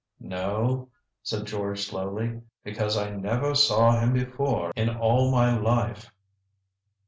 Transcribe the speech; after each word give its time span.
"No," 0.23 0.89
said 1.21 1.45
George 1.45 1.83
slowly, 1.85 2.41
"because 2.63 2.97
I 2.97 3.11
never 3.11 3.53
saw 3.53 3.99
him 3.99 4.13
before 4.13 4.71
in 4.75 4.89
all 4.89 5.29
my 5.29 5.55
life." 5.55 6.09